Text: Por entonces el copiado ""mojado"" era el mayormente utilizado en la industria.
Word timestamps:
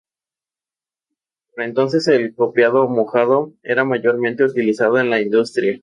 Por 1.53 1.63
entonces 1.63 2.07
el 2.07 2.33
copiado 2.33 2.87
""mojado"" 2.89 3.53
era 3.61 3.83
el 3.83 3.87
mayormente 3.87 4.43
utilizado 4.43 4.97
en 4.99 5.11
la 5.11 5.21
industria. 5.21 5.79